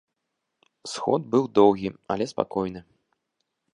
Сход 0.93 1.21
быў 1.35 1.45
доўгі, 1.59 1.89
але 2.15 2.25
спакойны. 2.33 2.81